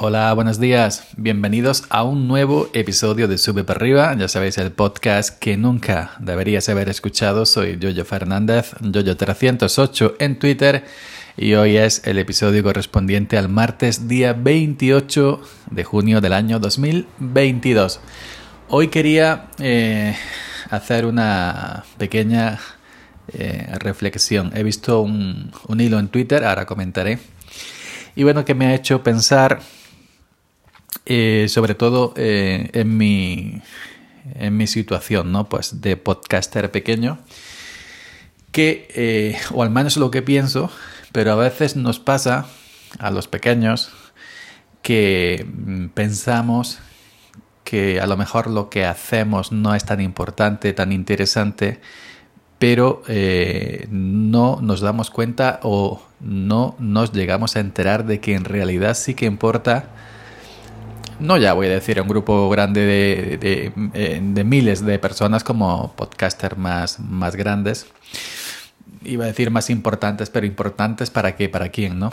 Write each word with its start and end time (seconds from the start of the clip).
Hola, 0.00 0.32
buenos 0.32 0.60
días. 0.60 1.08
Bienvenidos 1.16 1.82
a 1.88 2.04
un 2.04 2.28
nuevo 2.28 2.70
episodio 2.72 3.26
de 3.26 3.36
Sube 3.36 3.64
para 3.64 3.78
arriba. 3.78 4.14
Ya 4.16 4.28
sabéis, 4.28 4.56
el 4.58 4.70
podcast 4.70 5.36
que 5.40 5.56
nunca 5.56 6.12
deberías 6.20 6.68
haber 6.68 6.88
escuchado. 6.88 7.44
Soy 7.44 7.78
Yoyo 7.80 8.04
Fernández, 8.04 8.74
Yoyo308 8.74 10.14
en 10.20 10.38
Twitter. 10.38 10.84
Y 11.36 11.54
hoy 11.54 11.78
es 11.78 12.06
el 12.06 12.18
episodio 12.18 12.62
correspondiente 12.62 13.36
al 13.36 13.48
martes, 13.48 14.06
día 14.06 14.34
28 14.34 15.40
de 15.72 15.82
junio 15.82 16.20
del 16.20 16.32
año 16.32 16.60
2022. 16.60 17.98
Hoy 18.68 18.88
quería 18.88 19.48
eh, 19.58 20.14
hacer 20.70 21.06
una 21.06 21.82
pequeña 21.96 22.60
eh, 23.32 23.66
reflexión. 23.80 24.52
He 24.54 24.62
visto 24.62 25.00
un, 25.00 25.50
un 25.66 25.80
hilo 25.80 25.98
en 25.98 26.06
Twitter, 26.06 26.44
ahora 26.44 26.66
comentaré. 26.66 27.18
Y 28.14 28.22
bueno, 28.22 28.44
que 28.44 28.54
me 28.54 28.66
ha 28.66 28.74
hecho 28.76 29.02
pensar 29.02 29.58
eh, 31.06 31.46
sobre 31.48 31.74
todo 31.74 32.12
eh, 32.16 32.70
en, 32.72 32.96
mi, 32.96 33.62
en 34.34 34.56
mi 34.56 34.66
situación, 34.66 35.32
¿no? 35.32 35.48
Pues 35.48 35.80
de 35.80 35.96
podcaster 35.96 36.70
pequeño, 36.70 37.18
que, 38.52 38.88
eh, 38.94 39.38
o 39.52 39.62
al 39.62 39.70
menos 39.70 39.96
lo 39.96 40.10
que 40.10 40.22
pienso, 40.22 40.70
pero 41.12 41.32
a 41.32 41.36
veces 41.36 41.76
nos 41.76 41.98
pasa 41.98 42.46
a 42.98 43.10
los 43.10 43.28
pequeños 43.28 43.90
que 44.82 45.46
mm, 45.46 45.88
pensamos 45.88 46.78
que 47.64 48.00
a 48.00 48.06
lo 48.06 48.16
mejor 48.16 48.48
lo 48.48 48.70
que 48.70 48.84
hacemos 48.84 49.52
no 49.52 49.74
es 49.74 49.84
tan 49.84 50.00
importante, 50.00 50.72
tan 50.72 50.92
interesante, 50.92 51.80
pero 52.58 53.02
no 53.90 54.58
nos 54.60 54.80
damos 54.80 55.10
cuenta 55.10 55.60
o 55.62 56.02
no 56.18 56.74
nos 56.78 57.12
llegamos 57.12 57.56
a 57.56 57.60
enterar 57.60 58.06
de 58.06 58.20
que 58.20 58.34
en 58.34 58.44
realidad 58.44 58.94
sí 58.94 59.14
que 59.14 59.26
importa 59.26 59.90
no 61.20 61.36
ya 61.36 61.52
voy 61.52 61.66
a 61.66 61.70
decir 61.70 62.00
un 62.00 62.08
grupo 62.08 62.48
grande 62.48 62.84
de, 62.84 63.72
eh, 63.94 64.20
de, 64.22 64.44
miles 64.44 64.84
de 64.84 64.98
personas 64.98 65.44
como 65.44 65.92
podcasters 65.94 66.56
más, 66.56 67.00
más 67.00 67.36
grandes. 67.36 67.86
Iba 69.04 69.24
a 69.24 69.28
decir 69.28 69.50
más 69.50 69.70
importantes, 69.70 70.30
pero 70.30 70.46
importantes 70.46 71.10
para 71.10 71.36
qué, 71.36 71.48
para 71.48 71.68
quién, 71.70 71.98
¿no? 71.98 72.12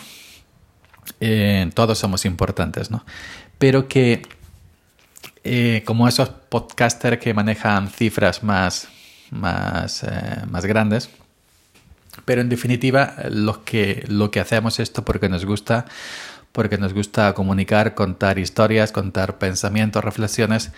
Eh, 1.20 1.70
todos 1.74 1.98
somos 1.98 2.26
importantes, 2.26 2.92
¿no? 2.92 3.06
Pero 3.58 3.88
que 3.88 4.22
eh, 5.44 5.84
como 5.86 6.08
esos 6.08 6.30
podcasters 6.30 7.20
que 7.20 7.34
manejan 7.34 7.90
cifras 7.90 8.44
más, 8.44 8.88
más, 9.32 10.06
más 10.50 10.66
grandes, 10.66 11.10
pero 12.24 12.42
en 12.42 12.50
definitiva 12.50 13.16
lo 13.30 13.64
que, 13.64 14.06
lo 14.08 14.32
que 14.32 14.40
hacemos 14.40 14.80
esto 14.80 15.04
porque 15.04 15.30
nos 15.30 15.46
gusta 15.46 15.86
porque 16.56 16.78
nos 16.78 16.94
gusta 16.94 17.34
comunicar, 17.34 17.94
contar 17.96 18.40
historias, 18.40 18.94
contar 18.94 19.38
pensamientos, 19.38 20.02
reflexiones. 20.02 20.72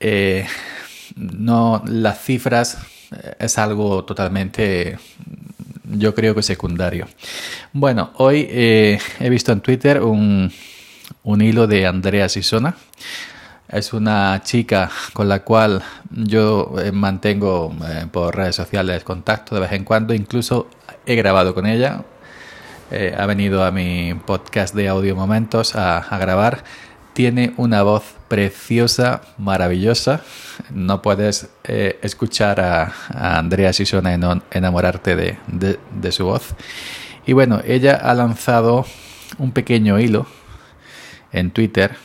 Eh, 0.00 0.46
no, 1.16 1.82
las 1.86 2.22
cifras 2.22 2.76
eh, 3.10 3.34
es 3.38 3.56
algo 3.56 4.04
totalmente, 4.04 4.98
yo 5.84 6.14
creo 6.14 6.34
que 6.34 6.42
secundario. 6.42 7.08
Bueno, 7.72 8.12
hoy 8.16 8.46
eh, 8.50 8.98
he 9.18 9.30
visto 9.30 9.50
en 9.50 9.62
Twitter 9.62 10.02
un, 10.02 10.52
un 11.22 11.40
hilo 11.40 11.66
de 11.66 11.86
Andrea 11.86 12.28
Sisona. 12.28 12.76
Es 13.66 13.94
una 13.94 14.42
chica 14.44 14.90
con 15.14 15.26
la 15.26 15.42
cual 15.42 15.82
yo 16.10 16.74
mantengo 16.92 17.74
por 18.12 18.34
redes 18.34 18.56
sociales 18.56 19.04
contacto 19.04 19.54
de 19.54 19.60
vez 19.62 19.72
en 19.72 19.84
cuando, 19.84 20.14
incluso 20.14 20.68
he 21.04 21.14
grabado 21.16 21.54
con 21.54 21.66
ella 21.66 22.02
eh, 22.90 23.14
ha 23.16 23.26
venido 23.26 23.64
a 23.64 23.70
mi 23.70 24.14
podcast 24.14 24.74
de 24.74 24.88
Audio 24.88 25.14
Momentos 25.14 25.76
a, 25.76 26.18
grabar. 26.18 26.64
Tiene 27.12 27.52
una 27.56 27.82
voz 27.82 28.14
preciosa, 28.28 29.20
maravillosa. 29.36 30.22
No 30.70 31.02
puedes 31.02 31.50
eh, 31.64 31.98
escuchar 32.02 32.60
a, 32.60 32.92
Andrea 33.10 33.72
Sisona 33.72 34.14
y 34.14 34.56
enamorarte 34.56 35.16
de, 35.16 36.12
su 36.12 36.24
voz. 36.24 36.54
Y 37.26 37.34
bueno, 37.34 37.60
ella 37.66 37.94
ha 37.94 38.14
lanzado 38.14 38.86
un 39.38 39.52
pequeño 39.52 39.98
hilo 39.98 40.26
en 41.30 41.50
Twitter 41.50 41.96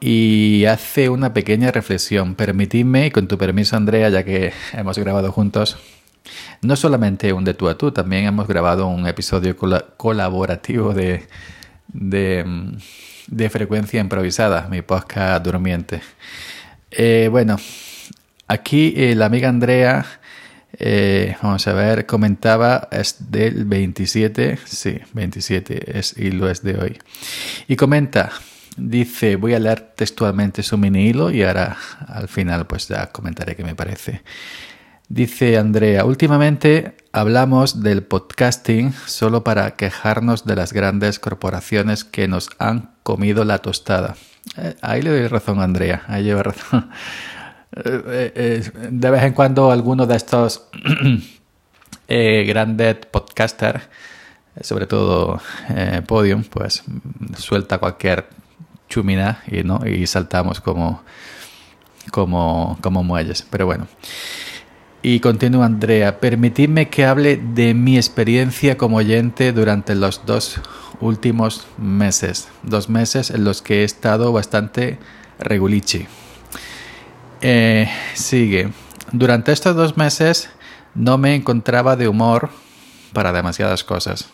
y 0.00 0.64
hace 0.64 1.10
una 1.10 1.34
pequeña 1.34 1.70
reflexión. 1.70 2.34
Permitidme, 2.34 3.06
y 3.06 3.10
con 3.10 3.28
tu 3.28 3.36
permiso 3.36 3.76
Andrea, 3.76 4.08
ya 4.08 4.24
que 4.24 4.54
hemos 4.72 4.98
grabado 4.98 5.30
juntos, 5.32 5.76
no 6.62 6.76
solamente 6.76 7.32
un 7.32 7.44
de 7.44 7.54
tú 7.54 7.68
a 7.68 7.76
tú, 7.76 7.92
también 7.92 8.26
hemos 8.26 8.46
grabado 8.46 8.86
un 8.86 9.06
episodio 9.06 9.56
colaborativo 9.96 10.94
de, 10.94 11.26
mm, 11.92 12.72
de, 13.28 13.50
frecuencia 13.50 14.00
improvisada, 14.00 14.68
mi 14.70 14.82
podcast 14.82 15.44
durmiente. 15.44 16.00
Eh, 16.90 17.28
bueno, 17.30 17.56
aquí 18.46 18.94
eh, 18.96 19.14
la 19.14 19.26
amiga 19.26 19.48
Andrea, 19.48 20.04
eh, 20.78 21.36
vamos 21.42 21.66
a 21.66 21.72
ver, 21.72 22.06
comentaba, 22.06 22.88
es 22.90 23.30
del 23.30 23.64
27, 23.64 24.58
sí, 24.64 24.98
27 25.12 25.98
es, 25.98 26.16
y 26.16 26.30
lo 26.30 26.48
es 26.50 26.62
de 26.62 26.76
hoy. 26.76 26.98
Y 27.68 27.76
comenta, 27.76 28.32
dice, 28.76 29.36
voy 29.36 29.54
a 29.54 29.58
leer 29.58 29.92
textualmente 29.94 30.62
su 30.62 30.78
mini 30.78 31.08
hilo 31.08 31.30
y 31.30 31.42
ahora 31.42 31.76
al 32.06 32.28
final 32.28 32.66
pues 32.66 32.88
ya 32.88 33.06
comentaré 33.08 33.56
qué 33.56 33.64
me 33.64 33.74
parece. 33.74 34.22
Dice 35.12 35.58
Andrea, 35.58 36.04
últimamente 36.04 36.96
hablamos 37.10 37.82
del 37.82 38.04
podcasting 38.04 38.92
solo 38.92 39.42
para 39.42 39.74
quejarnos 39.74 40.44
de 40.44 40.54
las 40.54 40.72
grandes 40.72 41.18
corporaciones 41.18 42.04
que 42.04 42.28
nos 42.28 42.48
han 42.60 42.92
comido 43.02 43.44
la 43.44 43.58
tostada. 43.58 44.14
Eh, 44.56 44.76
ahí 44.82 45.02
le 45.02 45.10
doy 45.10 45.26
razón 45.26 45.58
a 45.58 45.64
Andrea, 45.64 46.04
ahí 46.06 46.22
lleva 46.22 46.44
razón. 46.44 46.90
Eh, 47.72 48.32
eh, 48.34 48.70
de 48.90 49.10
vez 49.10 49.22
en 49.22 49.32
cuando 49.32 49.70
alguno 49.70 50.04
de 50.04 50.16
estos 50.16 50.66
grandes 52.08 52.96
podcasters, 53.06 53.84
sobre 54.60 54.88
todo 54.88 55.40
Podium, 56.08 56.42
pues 56.42 56.82
suelta 57.38 57.78
cualquier 57.78 58.26
chumina 58.88 59.44
y, 59.46 59.62
¿no? 59.62 59.86
y 59.86 60.04
saltamos 60.08 60.60
como, 60.60 61.04
como, 62.10 62.76
como 62.82 63.04
muelles. 63.04 63.46
Pero 63.48 63.66
bueno. 63.66 63.86
Y 65.02 65.20
continúa 65.20 65.64
Andrea, 65.64 66.20
permitidme 66.20 66.90
que 66.90 67.06
hable 67.06 67.38
de 67.38 67.72
mi 67.72 67.96
experiencia 67.96 68.76
como 68.76 68.98
oyente 68.98 69.52
durante 69.52 69.94
los 69.94 70.26
dos 70.26 70.60
últimos 71.00 71.66
meses, 71.78 72.48
dos 72.62 72.90
meses 72.90 73.30
en 73.30 73.44
los 73.44 73.62
que 73.62 73.80
he 73.80 73.84
estado 73.84 74.30
bastante 74.30 74.98
regulichi. 75.38 76.06
Eh, 77.40 77.88
sigue, 78.12 78.72
durante 79.12 79.52
estos 79.52 79.74
dos 79.74 79.96
meses 79.96 80.50
no 80.94 81.16
me 81.16 81.34
encontraba 81.34 81.96
de 81.96 82.06
humor 82.06 82.50
para 83.14 83.32
demasiadas 83.32 83.84
cosas. 83.84 84.28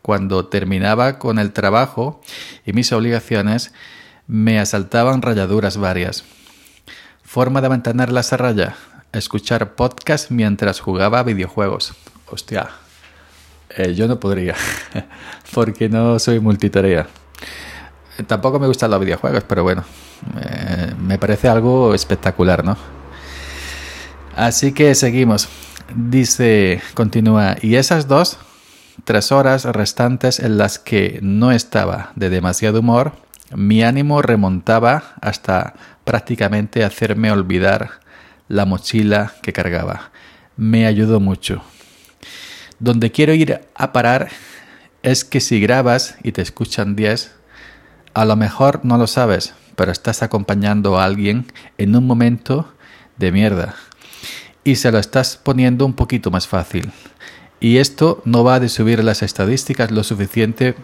Cuando 0.00 0.46
terminaba 0.46 1.18
con 1.18 1.40
el 1.40 1.52
trabajo 1.52 2.20
y 2.64 2.72
mis 2.72 2.92
obligaciones, 2.92 3.72
me 4.28 4.60
asaltaban 4.60 5.22
rayaduras 5.22 5.76
varias. 5.76 6.24
Forma 7.24 7.60
de 7.60 7.68
mantenerlas 7.68 8.32
a 8.32 8.36
raya, 8.36 8.76
escuchar 9.12 9.74
podcast 9.74 10.30
mientras 10.30 10.80
jugaba 10.80 11.22
videojuegos. 11.22 11.94
Hostia, 12.30 12.68
eh, 13.70 13.94
yo 13.94 14.08
no 14.08 14.20
podría, 14.20 14.54
porque 15.54 15.88
no 15.88 16.18
soy 16.18 16.40
multitarea. 16.40 17.06
Tampoco 18.26 18.58
me 18.58 18.66
gustan 18.66 18.90
los 18.90 19.00
videojuegos, 19.00 19.44
pero 19.44 19.62
bueno, 19.62 19.84
me 20.98 21.18
parece 21.18 21.48
algo 21.48 21.94
espectacular, 21.94 22.64
¿no? 22.64 22.76
Así 24.34 24.72
que 24.72 24.94
seguimos. 24.94 25.48
Dice, 25.94 26.82
continúa, 26.94 27.56
y 27.62 27.76
esas 27.76 28.08
dos, 28.08 28.38
tres 29.04 29.32
horas 29.32 29.64
restantes 29.64 30.38
en 30.38 30.58
las 30.58 30.78
que 30.78 31.18
no 31.22 31.50
estaba 31.50 32.12
de 32.14 32.28
demasiado 32.28 32.80
humor, 32.80 33.12
mi 33.54 33.82
ánimo 33.82 34.20
remontaba 34.20 35.14
hasta 35.20 35.74
prácticamente 36.04 36.84
hacerme 36.84 37.32
olvidar 37.32 38.00
la 38.48 38.64
mochila 38.64 39.34
que 39.42 39.52
cargaba. 39.52 40.10
Me 40.56 40.86
ayudó 40.86 41.20
mucho. 41.20 41.62
Donde 42.78 43.12
quiero 43.12 43.34
ir 43.34 43.60
a 43.74 43.92
parar 43.92 44.28
es 45.02 45.24
que 45.24 45.40
si 45.40 45.60
grabas 45.60 46.16
y 46.22 46.32
te 46.32 46.42
escuchan 46.42 46.96
10, 46.96 47.32
a 48.14 48.24
lo 48.24 48.36
mejor 48.36 48.84
no 48.84 48.98
lo 48.98 49.06
sabes, 49.06 49.54
pero 49.76 49.92
estás 49.92 50.22
acompañando 50.22 50.98
a 50.98 51.04
alguien 51.04 51.46
en 51.76 51.94
un 51.94 52.06
momento 52.06 52.72
de 53.16 53.32
mierda 53.32 53.74
y 54.64 54.76
se 54.76 54.90
lo 54.92 54.98
estás 54.98 55.36
poniendo 55.36 55.86
un 55.86 55.94
poquito 55.94 56.30
más 56.30 56.46
fácil. 56.46 56.90
Y 57.60 57.78
esto 57.78 58.22
no 58.24 58.44
va 58.44 58.60
de 58.60 58.68
subir 58.68 59.02
las 59.02 59.22
estadísticas 59.22 59.90
lo 59.90 60.04
suficiente 60.04 60.74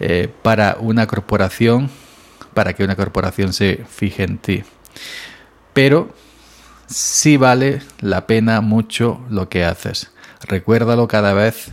eh, 0.00 0.28
para 0.42 0.76
una 0.80 1.06
corporación, 1.06 1.90
para 2.54 2.72
que 2.72 2.84
una 2.84 2.96
corporación 2.96 3.52
se 3.52 3.84
fije 3.88 4.24
en 4.24 4.38
ti. 4.38 4.64
Pero 5.72 6.14
sí 6.86 7.36
vale 7.36 7.82
la 8.00 8.26
pena 8.26 8.60
mucho 8.60 9.24
lo 9.30 9.48
que 9.48 9.64
haces. 9.64 10.10
Recuérdalo 10.42 11.08
cada 11.08 11.32
vez 11.32 11.72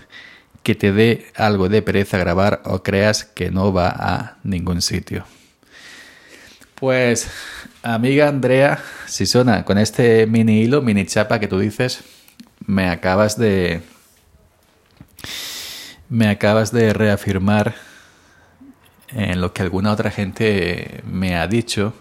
que 0.63 0.75
te 0.75 0.91
dé 0.91 1.27
algo 1.35 1.69
de 1.69 1.81
pereza 1.81 2.17
grabar 2.17 2.61
o 2.65 2.83
creas 2.83 3.25
que 3.25 3.51
no 3.51 3.73
va 3.73 3.89
a 3.89 4.37
ningún 4.43 4.81
sitio. 4.81 5.25
Pues, 6.75 7.29
amiga 7.81 8.27
Andrea, 8.27 8.79
si 9.05 9.25
suena 9.25 9.63
con 9.65 9.77
este 9.77 10.25
mini 10.27 10.61
hilo, 10.61 10.81
mini 10.81 11.05
chapa 11.05 11.39
que 11.39 11.47
tú 11.47 11.59
dices, 11.59 12.03
me 12.65 12.89
acabas 12.89 13.37
de. 13.37 13.81
Me 16.09 16.27
acabas 16.27 16.71
de 16.71 16.93
reafirmar 16.93 17.75
en 19.09 19.41
lo 19.41 19.53
que 19.53 19.61
alguna 19.61 19.91
otra 19.91 20.11
gente 20.11 21.01
me 21.05 21.37
ha 21.37 21.47
dicho 21.47 21.93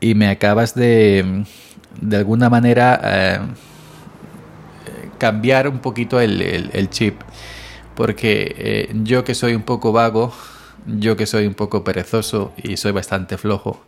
y 0.00 0.14
me 0.14 0.28
acabas 0.28 0.74
de, 0.74 1.44
de 2.00 2.16
alguna 2.16 2.50
manera, 2.50 3.00
eh, 3.04 3.40
cambiar 5.18 5.68
un 5.68 5.78
poquito 5.78 6.20
el, 6.20 6.88
chip. 6.90 7.20
Porque 7.94 8.54
eh, 8.58 8.90
yo 9.04 9.24
que 9.24 9.34
soy 9.34 9.54
un 9.54 9.62
poco 9.62 9.92
vago, 9.92 10.32
yo 10.86 11.16
que 11.16 11.26
soy 11.26 11.46
un 11.46 11.54
poco 11.54 11.82
perezoso 11.82 12.52
y 12.62 12.76
soy 12.76 12.92
bastante 12.92 13.38
flojo. 13.38 13.84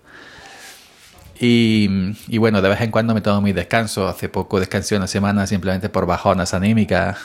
Y, 1.40 2.16
y, 2.26 2.38
bueno, 2.38 2.62
de 2.62 2.68
vez 2.68 2.80
en 2.80 2.90
cuando 2.90 3.14
me 3.14 3.20
tomo 3.20 3.40
mi 3.40 3.52
descanso. 3.52 4.08
Hace 4.08 4.28
poco 4.28 4.58
descansé 4.58 4.96
una 4.96 5.06
semana 5.06 5.46
simplemente 5.46 5.88
por 5.88 6.06
bajonas 6.06 6.52
anímicas, 6.52 7.18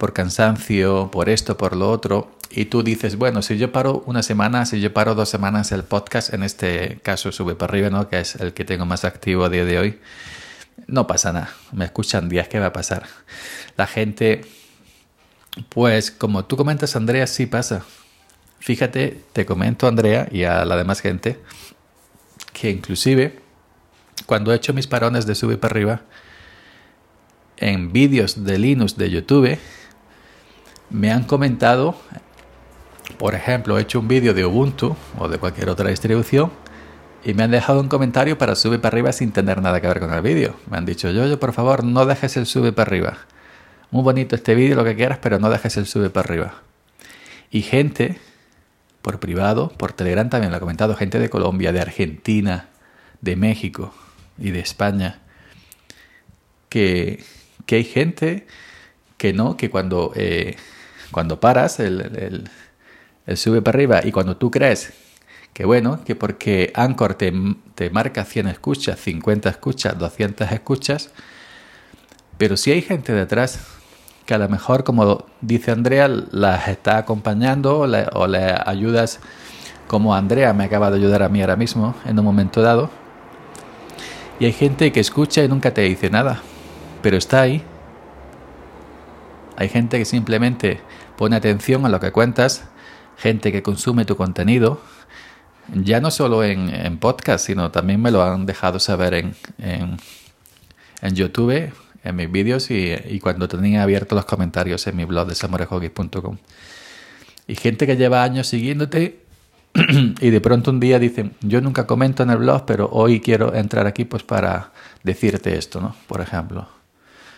por 0.00 0.12
cansancio, 0.12 1.10
por 1.12 1.28
esto, 1.28 1.56
por 1.56 1.76
lo 1.76 1.88
otro. 1.88 2.32
Y 2.50 2.64
tú 2.64 2.82
dices, 2.82 3.14
bueno, 3.14 3.42
si 3.42 3.56
yo 3.56 3.70
paro 3.70 4.02
una 4.06 4.24
semana, 4.24 4.66
si 4.66 4.80
yo 4.80 4.92
paro 4.92 5.14
dos 5.14 5.28
semanas 5.28 5.70
el 5.70 5.84
podcast, 5.84 6.34
en 6.34 6.42
este 6.42 6.98
caso 7.04 7.30
sube 7.30 7.54
para 7.54 7.70
arriba, 7.70 7.90
¿no? 7.90 8.08
Que 8.08 8.18
es 8.18 8.34
el 8.34 8.52
que 8.52 8.64
tengo 8.64 8.84
más 8.86 9.04
activo 9.04 9.44
a 9.44 9.48
día 9.48 9.64
de 9.64 9.78
hoy 9.78 10.00
no 10.86 11.06
pasa 11.06 11.32
nada. 11.32 11.50
Me 11.72 11.84
escuchan 11.84 12.28
días, 12.28 12.48
¿qué 12.48 12.58
va 12.58 12.66
a 12.66 12.72
pasar? 12.72 13.06
La 13.76 13.86
gente, 13.86 14.42
pues 15.68 16.10
como 16.10 16.44
tú 16.44 16.56
comentas, 16.56 16.96
Andrea, 16.96 17.26
sí 17.26 17.46
pasa. 17.46 17.84
Fíjate, 18.58 19.22
te 19.32 19.46
comento, 19.46 19.86
Andrea, 19.86 20.28
y 20.30 20.44
a 20.44 20.64
la 20.64 20.76
demás 20.76 21.00
gente, 21.00 21.40
que 22.52 22.70
inclusive 22.70 23.40
cuando 24.26 24.52
he 24.52 24.56
hecho 24.56 24.74
mis 24.74 24.86
parones 24.86 25.26
de 25.26 25.34
sube 25.34 25.56
para 25.56 25.72
arriba, 25.72 26.02
en 27.56 27.92
vídeos 27.92 28.44
de 28.44 28.58
Linux 28.58 28.96
de 28.96 29.10
YouTube, 29.10 29.58
me 30.90 31.10
han 31.10 31.24
comentado, 31.24 31.96
por 33.18 33.34
ejemplo, 33.34 33.78
he 33.78 33.82
hecho 33.82 34.00
un 34.00 34.08
vídeo 34.08 34.34
de 34.34 34.44
Ubuntu 34.44 34.96
o 35.18 35.28
de 35.28 35.38
cualquier 35.38 35.68
otra 35.70 35.90
distribución, 35.90 36.50
y 37.24 37.34
me 37.34 37.42
han 37.42 37.50
dejado 37.50 37.80
un 37.80 37.88
comentario 37.88 38.38
para 38.38 38.54
subir 38.54 38.80
para 38.80 38.94
arriba 38.94 39.12
sin 39.12 39.32
tener 39.32 39.60
nada 39.60 39.80
que 39.80 39.86
ver 39.86 40.00
con 40.00 40.12
el 40.12 40.22
vídeo. 40.22 40.56
Me 40.70 40.78
han 40.78 40.86
dicho, 40.86 41.10
yo, 41.10 41.26
yo, 41.26 41.38
por 41.38 41.52
favor, 41.52 41.84
no 41.84 42.06
dejes 42.06 42.36
el 42.36 42.46
sube 42.46 42.72
para 42.72 42.88
arriba. 42.88 43.18
Muy 43.90 44.02
bonito 44.02 44.36
este 44.36 44.54
vídeo, 44.54 44.76
lo 44.76 44.84
que 44.84 44.96
quieras, 44.96 45.18
pero 45.20 45.38
no 45.38 45.50
dejes 45.50 45.76
el 45.76 45.86
sube 45.86 46.08
para 46.10 46.26
arriba. 46.26 46.54
Y 47.50 47.62
gente, 47.62 48.18
por 49.02 49.20
privado, 49.20 49.68
por 49.76 49.92
Telegram 49.92 50.30
también 50.30 50.50
lo 50.50 50.56
ha 50.56 50.60
comentado, 50.60 50.94
gente 50.96 51.18
de 51.18 51.28
Colombia, 51.28 51.72
de 51.72 51.80
Argentina, 51.80 52.68
de 53.20 53.36
México 53.36 53.92
y 54.38 54.50
de 54.50 54.60
España, 54.60 55.18
que, 56.70 57.22
que 57.66 57.76
hay 57.76 57.84
gente 57.84 58.46
que 59.18 59.34
no, 59.34 59.58
que 59.58 59.68
cuando, 59.68 60.12
eh, 60.14 60.56
cuando 61.10 61.40
paras 61.40 61.80
el, 61.80 62.48
el, 63.26 63.36
sube 63.36 63.62
para 63.62 63.76
arriba 63.76 64.00
y 64.04 64.12
cuando 64.12 64.36
tú 64.36 64.50
crees 64.50 64.92
que 65.52 65.64
bueno, 65.64 66.02
que 66.04 66.14
porque 66.14 66.72
Anchor 66.74 67.14
te, 67.14 67.32
te, 67.74 67.90
marca 67.90 68.24
100 68.24 68.48
escuchas, 68.48 68.98
50 69.00 69.48
escuchas, 69.48 69.98
200 69.98 70.50
escuchas, 70.52 71.10
pero 72.38 72.56
si 72.56 72.70
hay 72.72 72.82
gente 72.82 73.12
detrás 73.12 73.58
que 74.30 74.34
a 74.34 74.38
lo 74.38 74.48
mejor, 74.48 74.84
como 74.84 75.26
dice 75.40 75.72
Andrea, 75.72 76.06
las 76.08 76.68
está 76.68 76.98
acompañando 76.98 77.80
o 77.80 78.26
le, 78.28 78.54
ayudas, 78.64 79.18
como 79.88 80.14
Andrea 80.14 80.52
me 80.52 80.62
acaba 80.62 80.88
de 80.90 80.98
ayudar 80.98 81.24
a 81.24 81.28
mí 81.28 81.40
ahora 81.40 81.56
mismo, 81.56 81.96
en 82.06 82.16
un 82.16 82.24
momento 82.24 82.62
dado. 82.62 82.90
Y 84.38 84.44
hay 84.44 84.52
gente 84.52 84.92
que 84.92 85.00
escucha 85.00 85.42
y 85.42 85.48
nunca 85.48 85.74
te 85.74 85.80
dice 85.80 86.10
nada, 86.10 86.42
pero 87.02 87.16
está 87.16 87.40
ahí. 87.40 87.62
Hay 89.56 89.68
gente 89.68 89.98
que 89.98 90.04
simplemente 90.04 90.80
pone 91.20 91.36
atención 91.36 91.84
a 91.84 91.90
lo 91.90 92.00
que 92.00 92.12
cuentas, 92.12 92.64
gente 93.18 93.52
que 93.52 93.62
consume 93.62 94.06
tu 94.06 94.16
contenido, 94.16 94.80
ya 95.70 96.00
no 96.00 96.10
solo 96.10 96.42
en, 96.42 96.96
podcast, 96.96 97.46
sino 97.46 97.70
también 97.70 98.00
me 98.00 98.10
lo 98.10 98.22
han 98.22 98.46
dejado 98.46 98.80
saber 98.80 99.12
en, 99.12 99.34
en, 99.58 101.14
YouTube, 101.14 101.74
en 102.04 102.16
mis 102.16 102.32
vídeos 102.32 102.70
y, 102.70 103.20
cuando 103.20 103.48
tenía 103.48 103.82
abiertos 103.82 104.16
los 104.16 104.24
comentarios 104.24 104.86
en 104.86 104.96
mi 104.96 105.04
blog 105.04 105.28
de 105.28 105.34
samurehoggy.com. 105.34 106.38
Y 107.46 107.54
gente 107.54 107.86
que 107.86 107.98
lleva 107.98 108.22
años 108.24 108.46
siguiéndote 108.46 109.20
y 110.22 110.30
de 110.30 110.40
pronto 110.40 110.70
un 110.70 110.80
día 110.80 110.98
dicen, 110.98 111.34
yo 111.42 111.60
nunca 111.60 111.86
comento 111.86 112.22
en 112.22 112.30
el 112.30 112.38
blog, 112.38 112.64
pero 112.64 112.88
hoy 112.90 113.20
quiero 113.20 113.54
entrar 113.54 113.86
aquí 113.86 114.06
pues 114.06 114.22
para 114.22 114.72
decirte 115.02 115.58
esto, 115.58 115.82
¿no? 115.82 115.94
Por 116.06 116.22
ejemplo, 116.22 116.66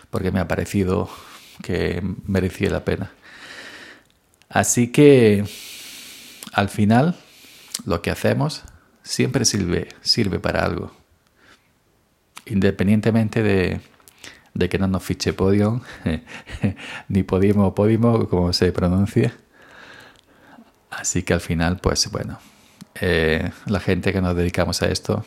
porque 0.09 0.31
me 0.31 0.39
ha 0.39 0.47
parecido 0.47 1.09
que 1.61 2.01
merecía 2.25 2.69
la 2.69 2.85
pena. 2.85 3.11
Así 4.53 4.89
que 4.89 5.43
al 6.53 6.69
final 6.69 7.15
lo 7.85 8.03
que 8.03 8.11
hacemos 8.11 8.61
siempre 9.01 9.45
sirve, 9.45 9.87
sirve 10.01 10.39
para 10.39 10.63
algo. 10.63 10.91
Independientemente 12.45 13.41
de, 13.41 13.81
de 14.53 14.69
que 14.69 14.77
no 14.77 14.85
nos 14.85 15.01
fiche 15.01 15.33
Podium, 15.33 15.81
ni 17.07 17.23
Podimo 17.23 17.65
o 17.65 17.73
Podimo, 17.73 18.29
como 18.29 18.53
se 18.53 18.71
pronuncia. 18.71 19.33
Así 20.91 21.23
que 21.23 21.33
al 21.33 21.41
final, 21.41 21.79
pues 21.79 22.11
bueno, 22.11 22.37
eh, 23.01 23.49
la 23.65 23.79
gente 23.79 24.13
que 24.13 24.21
nos 24.21 24.35
dedicamos 24.35 24.83
a 24.83 24.89
esto, 24.89 25.25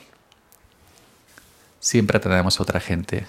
siempre 1.81 2.21
tenemos 2.21 2.61
otra 2.61 2.79
gente 2.79 3.27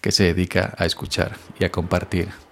que 0.00 0.12
se 0.12 0.24
dedica 0.24 0.74
a 0.78 0.86
escuchar 0.86 1.36
y 1.60 1.64
a 1.66 1.70
compartir. 1.70 2.45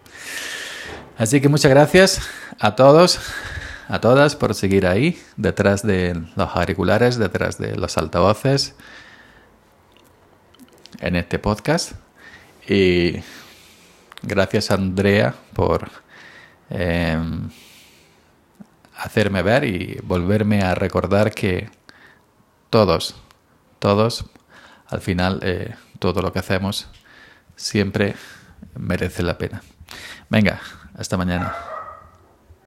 Así 1.16 1.40
que 1.40 1.48
muchas 1.48 1.70
gracias 1.70 2.20
a 2.58 2.74
todos 2.74 3.20
a 3.88 4.00
todas 4.00 4.36
por 4.36 4.54
seguir 4.54 4.86
ahí, 4.86 5.20
detrás 5.36 5.82
de 5.82 6.14
los 6.36 6.56
auriculares, 6.56 7.18
detrás 7.18 7.58
de 7.58 7.76
los 7.76 7.98
altavoces, 7.98 8.74
en 11.00 11.16
este 11.16 11.38
podcast. 11.38 11.92
Y 12.66 13.16
gracias 14.22 14.70
a 14.70 14.74
Andrea 14.74 15.34
por 15.52 15.90
em, 16.70 17.50
hacerme 18.96 19.42
ver 19.42 19.64
y 19.64 20.00
volverme 20.02 20.62
a 20.62 20.74
recordar 20.74 21.32
que 21.32 21.68
todos, 22.70 23.16
todos, 23.78 24.24
al 24.86 25.00
final, 25.00 25.40
eh, 25.42 25.74
todo 25.98 26.22
lo 26.22 26.32
que 26.32 26.38
hacemos 26.38 26.88
siempre 27.54 28.14
merece 28.76 29.22
la 29.22 29.36
pena. 29.36 29.62
Venga, 30.30 30.60
hasta 30.96 31.16
mañana. 31.16 31.73